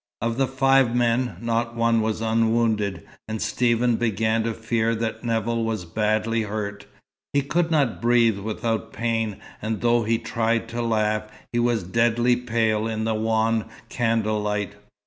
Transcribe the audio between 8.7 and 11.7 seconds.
pain, and though he tried to laugh, he